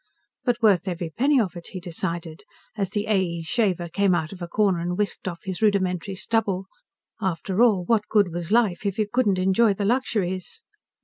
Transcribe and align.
But 0.45 0.63
worth 0.63 0.87
every 0.87 1.11
penny 1.11 1.39
of 1.39 1.55
it, 1.55 1.67
he 1.73 1.79
decided, 1.79 2.41
as 2.75 2.89
the 2.89 3.05
A. 3.05 3.21
E. 3.21 3.43
shaver 3.43 3.87
came 3.87 4.15
out 4.15 4.31
of 4.33 4.41
a 4.41 4.47
corner 4.47 4.79
and 4.79 4.97
whisked 4.97 5.27
off 5.27 5.43
his 5.43 5.61
rudimentary 5.61 6.15
stubble. 6.15 6.65
After 7.21 7.61
all, 7.61 7.85
what 7.85 8.09
good 8.09 8.33
was 8.33 8.51
life 8.51 8.83
if 8.83 8.97
you 8.97 9.05
couldn't 9.05 9.37
enjoy 9.37 9.75
the 9.75 9.85
luxuries? 9.85 10.63